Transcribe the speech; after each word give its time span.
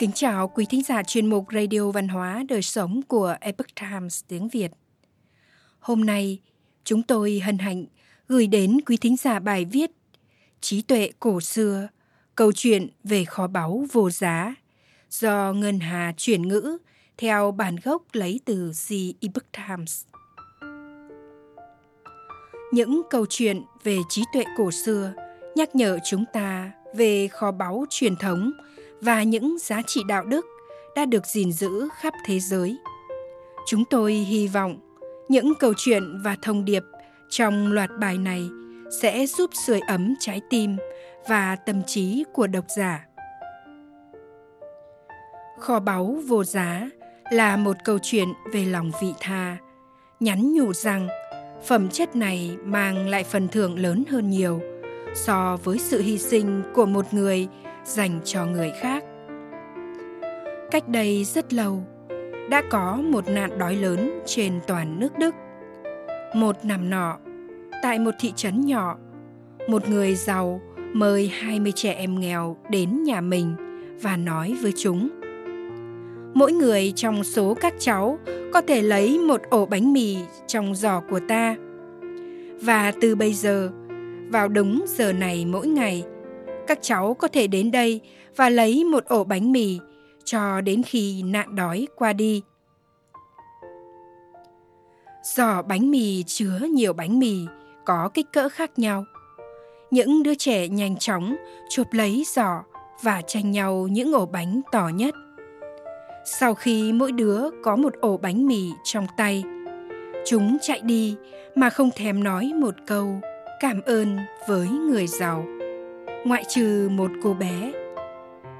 Kính 0.00 0.12
chào 0.14 0.48
quý 0.48 0.66
thính 0.70 0.82
giả 0.82 1.02
chuyên 1.02 1.26
mục 1.26 1.46
Radio 1.52 1.90
Văn 1.90 2.08
hóa 2.08 2.42
Đời 2.48 2.62
Sống 2.62 3.02
của 3.08 3.34
Epoch 3.40 3.66
Times 3.80 4.24
tiếng 4.28 4.48
Việt. 4.48 4.70
Hôm 5.80 6.04
nay, 6.04 6.38
chúng 6.84 7.02
tôi 7.02 7.40
hân 7.44 7.58
hạnh 7.58 7.84
gửi 8.28 8.46
đến 8.46 8.80
quý 8.86 8.96
thính 8.96 9.16
giả 9.16 9.38
bài 9.38 9.64
viết 9.64 9.90
Trí 10.60 10.82
tuệ 10.82 11.10
cổ 11.20 11.40
xưa, 11.40 11.88
câu 12.34 12.52
chuyện 12.52 12.88
về 13.04 13.24
kho 13.24 13.46
báu 13.46 13.86
vô 13.92 14.10
giá 14.10 14.54
do 15.10 15.52
Ngân 15.52 15.80
Hà 15.80 16.12
chuyển 16.16 16.48
ngữ 16.48 16.78
theo 17.18 17.50
bản 17.50 17.76
gốc 17.84 18.02
lấy 18.12 18.40
từ 18.44 18.72
The 18.88 18.96
Epoch 19.20 19.52
Times. 19.52 20.04
Những 22.72 23.02
câu 23.10 23.26
chuyện 23.30 23.62
về 23.84 23.98
trí 24.08 24.22
tuệ 24.32 24.44
cổ 24.56 24.70
xưa 24.70 25.12
nhắc 25.56 25.74
nhở 25.74 25.98
chúng 26.04 26.24
ta 26.32 26.72
về 26.94 27.28
kho 27.28 27.52
báu 27.52 27.84
truyền 27.90 28.16
thống 28.16 28.52
và 29.00 29.22
những 29.22 29.58
giá 29.58 29.82
trị 29.86 30.02
đạo 30.08 30.24
đức 30.24 30.46
đã 30.96 31.04
được 31.04 31.26
gìn 31.26 31.52
giữ 31.52 31.88
khắp 32.00 32.14
thế 32.26 32.40
giới. 32.40 32.78
Chúng 33.66 33.84
tôi 33.90 34.12
hy 34.12 34.48
vọng 34.48 34.78
những 35.28 35.54
câu 35.54 35.72
chuyện 35.76 36.20
và 36.24 36.36
thông 36.42 36.64
điệp 36.64 36.82
trong 37.28 37.72
loạt 37.72 37.90
bài 37.98 38.18
này 38.18 38.48
sẽ 39.02 39.26
giúp 39.26 39.50
sưởi 39.66 39.80
ấm 39.80 40.14
trái 40.20 40.40
tim 40.50 40.76
và 41.28 41.56
tâm 41.56 41.82
trí 41.86 42.24
của 42.32 42.46
độc 42.46 42.64
giả. 42.76 43.06
Kho 45.58 45.80
báu 45.80 46.18
vô 46.26 46.44
giá 46.44 46.90
là 47.30 47.56
một 47.56 47.76
câu 47.84 47.98
chuyện 48.02 48.28
về 48.52 48.64
lòng 48.64 48.90
vị 49.02 49.14
tha, 49.20 49.56
nhắn 50.20 50.52
nhủ 50.52 50.72
rằng 50.72 51.08
phẩm 51.66 51.88
chất 51.88 52.16
này 52.16 52.56
mang 52.64 53.08
lại 53.08 53.24
phần 53.24 53.48
thưởng 53.48 53.78
lớn 53.78 54.04
hơn 54.10 54.30
nhiều 54.30 54.60
so 55.14 55.58
với 55.64 55.78
sự 55.78 56.00
hy 56.02 56.18
sinh 56.18 56.62
của 56.74 56.86
một 56.86 57.14
người 57.14 57.48
dành 57.84 58.20
cho 58.24 58.46
người 58.46 58.72
khác. 58.80 59.04
Cách 60.70 60.88
đây 60.88 61.24
rất 61.24 61.52
lâu, 61.52 61.82
đã 62.50 62.62
có 62.70 62.96
một 62.96 63.28
nạn 63.28 63.58
đói 63.58 63.76
lớn 63.76 64.20
trên 64.26 64.60
toàn 64.66 65.00
nước 65.00 65.18
Đức. 65.18 65.34
Một 66.34 66.56
năm 66.64 66.90
nọ, 66.90 67.18
tại 67.82 67.98
một 67.98 68.14
thị 68.20 68.32
trấn 68.36 68.66
nhỏ, 68.66 68.96
một 69.68 69.88
người 69.88 70.14
giàu 70.14 70.60
mời 70.92 71.28
20 71.28 71.72
trẻ 71.76 71.92
em 71.92 72.20
nghèo 72.20 72.56
đến 72.70 73.02
nhà 73.02 73.20
mình 73.20 73.54
và 74.02 74.16
nói 74.16 74.56
với 74.62 74.72
chúng. 74.76 75.08
Mỗi 76.34 76.52
người 76.52 76.92
trong 76.96 77.24
số 77.24 77.54
các 77.54 77.74
cháu 77.78 78.18
có 78.52 78.60
thể 78.60 78.82
lấy 78.82 79.18
một 79.18 79.40
ổ 79.50 79.66
bánh 79.66 79.92
mì 79.92 80.16
trong 80.46 80.74
giỏ 80.74 81.00
của 81.10 81.20
ta. 81.28 81.56
Và 82.62 82.92
từ 83.00 83.14
bây 83.14 83.32
giờ, 83.32 83.70
vào 84.28 84.48
đúng 84.48 84.84
giờ 84.86 85.12
này 85.12 85.44
mỗi 85.44 85.66
ngày, 85.66 86.04
các 86.70 86.78
cháu 86.82 87.14
có 87.14 87.28
thể 87.28 87.46
đến 87.46 87.70
đây 87.70 88.00
và 88.36 88.48
lấy 88.48 88.84
một 88.84 89.04
ổ 89.04 89.24
bánh 89.24 89.52
mì 89.52 89.78
cho 90.24 90.60
đến 90.60 90.82
khi 90.82 91.22
nạn 91.22 91.56
đói 91.56 91.88
qua 91.96 92.12
đi. 92.12 92.42
Giỏ 95.22 95.62
bánh 95.62 95.90
mì 95.90 96.22
chứa 96.26 96.58
nhiều 96.70 96.92
bánh 96.92 97.18
mì 97.18 97.36
có 97.84 98.10
kích 98.14 98.26
cỡ 98.32 98.48
khác 98.48 98.78
nhau. 98.78 99.04
Những 99.90 100.22
đứa 100.22 100.34
trẻ 100.34 100.68
nhanh 100.68 100.96
chóng 100.96 101.36
chụp 101.70 101.86
lấy 101.92 102.24
giỏ 102.26 102.62
và 103.02 103.22
tranh 103.22 103.50
nhau 103.50 103.88
những 103.90 104.12
ổ 104.12 104.26
bánh 104.26 104.60
to 104.72 104.88
nhất. 104.94 105.14
Sau 106.24 106.54
khi 106.54 106.92
mỗi 106.92 107.12
đứa 107.12 107.50
có 107.62 107.76
một 107.76 107.94
ổ 108.00 108.16
bánh 108.16 108.46
mì 108.46 108.68
trong 108.84 109.06
tay, 109.16 109.44
chúng 110.26 110.56
chạy 110.62 110.80
đi 110.80 111.16
mà 111.54 111.70
không 111.70 111.90
thèm 111.96 112.24
nói 112.24 112.52
một 112.56 112.74
câu 112.86 113.20
cảm 113.60 113.80
ơn 113.82 114.18
với 114.48 114.68
người 114.68 115.06
giàu 115.06 115.44
ngoại 116.24 116.44
trừ 116.48 116.88
một 116.92 117.10
cô 117.22 117.34
bé. 117.34 117.72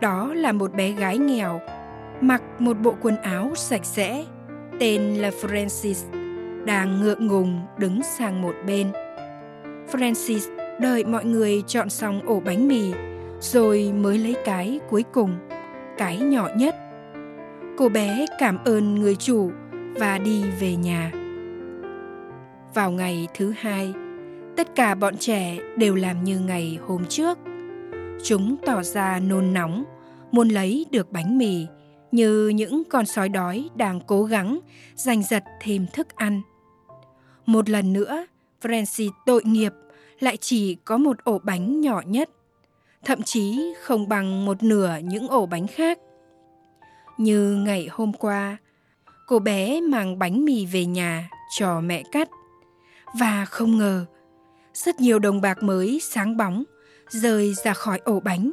Đó 0.00 0.34
là 0.34 0.52
một 0.52 0.74
bé 0.74 0.92
gái 0.92 1.18
nghèo, 1.18 1.60
mặc 2.20 2.42
một 2.58 2.76
bộ 2.82 2.94
quần 3.02 3.16
áo 3.16 3.50
sạch 3.54 3.84
sẽ, 3.84 4.24
tên 4.80 5.02
là 5.14 5.30
francis, 5.30 6.04
đang 6.64 7.00
ngượng 7.00 7.26
ngùng 7.26 7.60
đứng 7.78 8.02
sang 8.02 8.42
một 8.42 8.54
bên. 8.66 8.92
Francis 9.92 10.56
đợi 10.80 11.04
mọi 11.04 11.24
người 11.24 11.62
chọn 11.66 11.90
xong 11.90 12.20
ổ 12.26 12.40
bánh 12.40 12.68
mì, 12.68 12.92
rồi 13.40 13.92
mới 13.96 14.18
lấy 14.18 14.36
cái 14.44 14.80
cuối 14.90 15.04
cùng, 15.12 15.36
cái 15.98 16.18
nhỏ 16.18 16.48
nhất. 16.56 16.74
Cô 17.78 17.88
bé 17.88 18.26
cảm 18.38 18.58
ơn 18.64 18.94
người 18.94 19.16
chủ 19.16 19.50
và 19.94 20.18
đi 20.18 20.44
về 20.60 20.76
nhà. 20.76 21.12
Vào 22.74 22.90
ngày 22.90 23.28
thứ 23.34 23.52
hai, 23.58 23.94
tất 24.56 24.74
cả 24.74 24.94
bọn 24.94 25.16
trẻ 25.16 25.58
đều 25.76 25.94
làm 25.94 26.24
như 26.24 26.38
ngày 26.38 26.78
hôm 26.86 27.04
trước 27.08 27.38
chúng 28.24 28.56
tỏ 28.66 28.82
ra 28.82 29.18
nôn 29.18 29.52
nóng, 29.52 29.84
muốn 30.32 30.48
lấy 30.48 30.86
được 30.90 31.12
bánh 31.12 31.38
mì, 31.38 31.66
như 32.12 32.48
những 32.48 32.82
con 32.84 33.06
sói 33.06 33.28
đói 33.28 33.68
đang 33.74 34.00
cố 34.06 34.24
gắng 34.24 34.58
giành 34.94 35.22
giật 35.22 35.44
thêm 35.60 35.86
thức 35.92 36.16
ăn. 36.16 36.42
Một 37.46 37.68
lần 37.68 37.92
nữa, 37.92 38.26
francis 38.62 39.10
tội 39.26 39.42
nghiệp, 39.44 39.72
lại 40.20 40.36
chỉ 40.40 40.74
có 40.74 40.96
một 40.96 41.16
ổ 41.24 41.38
bánh 41.38 41.80
nhỏ 41.80 42.02
nhất, 42.06 42.30
thậm 43.04 43.22
chí 43.22 43.74
không 43.82 44.08
bằng 44.08 44.44
một 44.44 44.62
nửa 44.62 44.96
những 45.04 45.28
ổ 45.28 45.46
bánh 45.46 45.66
khác. 45.66 45.98
Như 47.18 47.54
ngày 47.54 47.88
hôm 47.90 48.12
qua, 48.12 48.56
cô 49.26 49.38
bé 49.38 49.80
mang 49.80 50.18
bánh 50.18 50.44
mì 50.44 50.66
về 50.66 50.84
nhà 50.84 51.30
cho 51.58 51.80
mẹ 51.80 52.02
cắt. 52.12 52.28
Và 53.18 53.44
không 53.44 53.78
ngờ, 53.78 54.04
rất 54.74 55.00
nhiều 55.00 55.18
đồng 55.18 55.40
bạc 55.40 55.62
mới 55.62 56.00
sáng 56.02 56.36
bóng 56.36 56.64
rơi 57.08 57.54
ra 57.64 57.72
khỏi 57.72 58.00
ổ 58.04 58.20
bánh. 58.20 58.52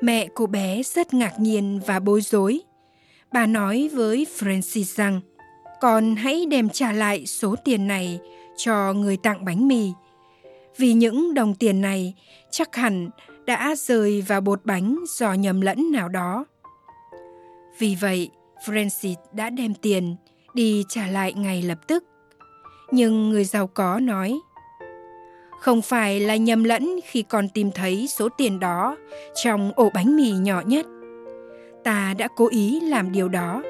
Mẹ 0.00 0.28
cô 0.34 0.46
bé 0.46 0.82
rất 0.82 1.14
ngạc 1.14 1.40
nhiên 1.40 1.80
và 1.86 2.00
bối 2.00 2.20
rối. 2.20 2.60
Bà 3.32 3.46
nói 3.46 3.90
với 3.92 4.26
Francis 4.38 4.96
rằng, 4.96 5.20
con 5.80 6.16
hãy 6.16 6.46
đem 6.46 6.68
trả 6.68 6.92
lại 6.92 7.26
số 7.26 7.56
tiền 7.64 7.86
này 7.86 8.20
cho 8.56 8.92
người 8.92 9.16
tặng 9.16 9.44
bánh 9.44 9.68
mì. 9.68 9.92
Vì 10.76 10.92
những 10.92 11.34
đồng 11.34 11.54
tiền 11.54 11.80
này 11.80 12.14
chắc 12.50 12.76
hẳn 12.76 13.10
đã 13.46 13.74
rơi 13.78 14.22
vào 14.22 14.40
bột 14.40 14.60
bánh 14.64 14.98
do 15.08 15.32
nhầm 15.32 15.60
lẫn 15.60 15.92
nào 15.92 16.08
đó. 16.08 16.44
Vì 17.78 17.96
vậy, 18.00 18.30
Francis 18.66 19.14
đã 19.32 19.50
đem 19.50 19.74
tiền 19.74 20.16
đi 20.54 20.84
trả 20.88 21.06
lại 21.06 21.34
ngay 21.34 21.62
lập 21.62 21.78
tức. 21.86 22.04
Nhưng 22.90 23.30
người 23.30 23.44
giàu 23.44 23.66
có 23.66 24.00
nói, 24.00 24.40
không 25.60 25.82
phải 25.82 26.20
là 26.20 26.36
nhầm 26.36 26.64
lẫn 26.64 27.00
khi 27.04 27.22
con 27.22 27.48
tìm 27.48 27.70
thấy 27.72 28.06
số 28.08 28.28
tiền 28.28 28.60
đó 28.60 28.96
trong 29.34 29.72
ổ 29.76 29.90
bánh 29.94 30.16
mì 30.16 30.30
nhỏ 30.30 30.62
nhất. 30.66 30.86
Ta 31.84 32.14
đã 32.18 32.28
cố 32.36 32.48
ý 32.50 32.80
làm 32.80 33.12
điều 33.12 33.28
đó. 33.28 33.62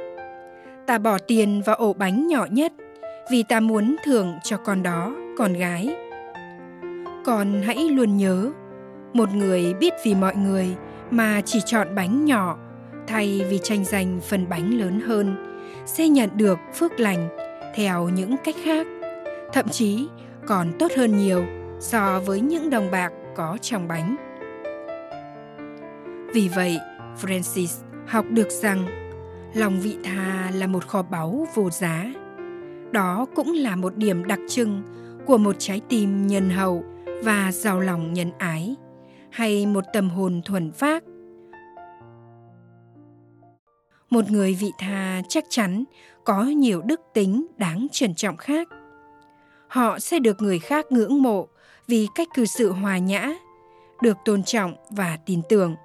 Ta 0.87 0.99
bỏ 0.99 1.19
tiền 1.19 1.63
vào 1.67 1.77
ổ 1.77 1.93
bánh 1.93 2.27
nhỏ 2.27 2.47
nhất 2.51 2.73
vì 3.31 3.43
ta 3.43 3.61
muốn 3.61 3.97
thưởng 4.05 4.35
cho 4.45 4.57
con 4.57 4.83
đó, 4.83 5.15
con 5.39 5.53
gái. 5.53 5.89
Con 7.25 7.63
hãy 7.63 7.77
luôn 7.77 8.17
nhớ, 8.17 8.51
một 9.13 9.35
người 9.35 9.75
biết 9.75 9.93
vì 10.05 10.15
mọi 10.15 10.37
người 10.37 10.77
mà 11.11 11.41
chỉ 11.45 11.61
chọn 11.67 11.95
bánh 11.95 12.25
nhỏ 12.25 12.59
thay 13.07 13.43
vì 13.51 13.61
tranh 13.63 13.85
giành 13.85 14.21
phần 14.21 14.49
bánh 14.49 14.79
lớn 14.79 15.01
hơn 15.01 15.57
sẽ 15.87 16.09
nhận 16.09 16.31
được 16.35 16.59
phước 16.75 17.01
lành 17.01 17.29
theo 17.75 18.09
những 18.09 18.37
cách 18.45 18.55
khác 18.65 18.87
thậm 19.53 19.69
chí 19.69 20.09
còn 20.47 20.73
tốt 20.79 20.93
hơn 20.97 21.19
nhiều 21.19 21.45
so 21.81 22.21
với 22.27 22.41
những 22.41 22.71
đồng 22.71 22.91
bạc 22.91 23.13
có 23.37 23.59
trong 23.61 23.89
bánh. 23.89 24.17
Vì 26.35 26.49
vậy, 26.49 26.79
Francis 27.23 27.85
học 28.07 28.25
được 28.31 28.51
rằng 28.51 28.87
lòng 29.55 29.81
vị 29.81 29.97
tha 30.05 30.51
là 30.55 30.67
một 30.67 30.87
kho 30.87 31.03
báu 31.03 31.47
vô 31.55 31.71
giá. 31.71 32.13
Đó 32.91 33.27
cũng 33.35 33.53
là 33.53 33.77
một 33.77 33.97
điểm 33.97 34.27
đặc 34.27 34.39
trưng 34.49 34.83
của 35.27 35.39
một 35.39 35.57
trái 35.59 35.81
tim 35.89 36.27
nhân 36.27 36.51
hậu 36.51 36.85
và 37.25 37.53
giàu 37.53 37.81
lòng 37.81 38.13
nhân 38.13 38.31
ái, 38.39 38.77
hay 39.31 39.67
một 39.67 39.85
tâm 39.93 40.11
hồn 40.11 40.41
thuần 40.45 40.73
phác. 40.73 41.05
Một 44.11 44.31
người 44.31 44.57
vị 44.61 44.71
tha 44.79 45.23
chắc 45.29 45.45
chắn 45.49 45.85
có 46.25 46.45
nhiều 46.45 46.83
đức 46.83 47.01
tính 47.15 47.47
đáng 47.57 47.87
trân 47.93 48.15
trọng 48.15 48.37
khác. 48.37 48.69
Họ 49.71 49.99
sẽ 49.99 50.19
được 50.19 50.43
người 50.43 50.59
khác 50.59 50.93
ngưỡng 50.93 51.23
mộ 51.23 51.49
vì 51.87 52.09
cách 52.15 52.29
cư 52.35 52.45
xử 52.45 52.73
hòa 52.73 52.99
nhã, 52.99 53.35
được 54.03 54.17
tôn 54.25 54.43
trọng 54.43 54.75
và 54.91 55.19
tin 55.27 55.41
tưởng. 55.49 55.77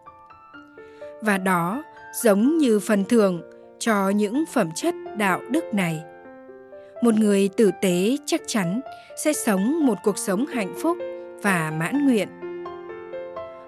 Và 1.22 1.38
đó 1.38 1.84
giống 2.24 2.58
như 2.58 2.80
phần 2.80 3.06
thưởng 3.06 3.42
cho 3.80 4.10
những 4.10 4.44
phẩm 4.54 4.70
chất 4.76 4.96
đạo 5.18 5.42
đức 5.50 5.64
này. 5.74 6.04
Một 7.04 7.14
người 7.14 7.50
tử 7.58 7.72
tế 7.82 8.18
chắc 8.26 8.42
chắn 8.48 8.82
sẽ 9.24 9.34
sống 9.34 9.86
một 9.86 9.98
cuộc 10.04 10.18
sống 10.18 10.46
hạnh 10.46 10.74
phúc 10.82 10.98
và 11.42 11.74
mãn 11.80 12.06
nguyện. 12.06 12.30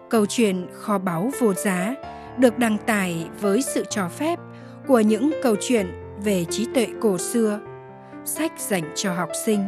Câu 0.10 0.26
chuyện 0.26 0.68
kho 0.74 0.98
báu 0.98 1.32
vô 1.40 1.54
giá 1.54 1.96
được 2.38 2.58
đăng 2.58 2.78
tải 2.78 3.30
với 3.42 3.62
sự 3.62 3.84
cho 3.90 4.10
phép 4.10 4.40
của 4.88 5.00
những 5.00 5.32
câu 5.44 5.56
chuyện 5.62 5.88
về 6.24 6.46
trí 6.46 6.68
tuệ 6.74 6.88
cổ 7.02 7.18
xưa, 7.18 7.60
sách 8.26 8.52
dành 8.58 8.92
cho 8.96 9.14
học 9.14 9.30
sinh 9.46 9.66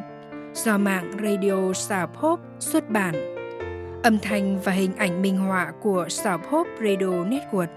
do 0.66 0.78
mạng 0.78 1.12
Radio 1.24 1.74
South 1.74 2.16
Hope 2.16 2.44
xuất 2.60 2.90
bản. 2.90 3.16
Âm 4.04 4.20
thanh 4.20 4.60
và 4.64 4.72
hình 4.72 4.96
ảnh 4.96 5.22
minh 5.22 5.38
họa 5.38 5.72
của 5.82 6.06
South 6.10 6.46
Hope 6.50 6.70
Radio 6.80 7.08
Network, 7.08 7.68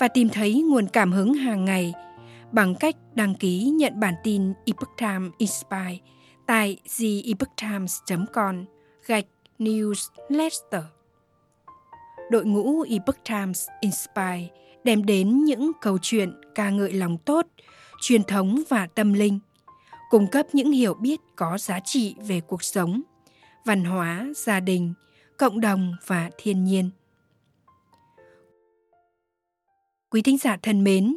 và 0.00 0.08
tìm 0.08 0.28
thấy 0.28 0.62
nguồn 0.62 0.86
cảm 0.86 1.12
hứng 1.12 1.34
hàng 1.34 1.64
ngày 1.64 1.92
bằng 2.52 2.74
cách 2.74 2.96
đăng 3.14 3.34
ký 3.34 3.64
nhận 3.64 4.00
bản 4.00 4.14
tin 4.24 4.52
Epoch 4.66 4.90
Times 4.98 5.32
Inspire 5.38 5.98
tại 6.52 6.76
theepochtimes.com 6.98 8.64
gạch 9.06 9.24
newsletter. 9.58 10.82
Đội 12.30 12.44
ngũ 12.44 12.82
Epoch 12.82 13.24
Times 13.24 13.68
Inspire 13.80 14.48
đem 14.84 15.06
đến 15.06 15.44
những 15.44 15.72
câu 15.80 15.98
chuyện 16.02 16.40
ca 16.54 16.70
ngợi 16.70 16.92
lòng 16.92 17.18
tốt, 17.18 17.46
truyền 18.00 18.24
thống 18.24 18.62
và 18.68 18.86
tâm 18.86 19.12
linh, 19.12 19.38
cung 20.10 20.26
cấp 20.26 20.46
những 20.52 20.72
hiểu 20.72 20.94
biết 20.94 21.20
có 21.36 21.58
giá 21.58 21.80
trị 21.84 22.14
về 22.26 22.40
cuộc 22.40 22.62
sống, 22.62 23.02
văn 23.64 23.84
hóa, 23.84 24.26
gia 24.36 24.60
đình, 24.60 24.94
cộng 25.38 25.60
đồng 25.60 25.96
và 26.06 26.30
thiên 26.38 26.64
nhiên. 26.64 26.90
Quý 30.10 30.22
thính 30.22 30.38
giả 30.38 30.56
thân 30.62 30.84
mến, 30.84 31.16